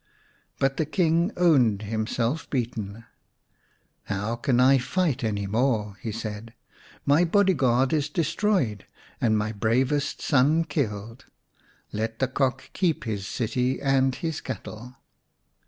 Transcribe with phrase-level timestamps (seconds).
[0.57, 3.05] But the King owned himself beaten."
[4.05, 6.55] How can I fight any more?" he said."
[7.05, 8.87] My body guard is destroyed
[9.21, 11.25] and my bravest son killed.
[11.91, 14.95] Let the Cock keep his city and his cattle."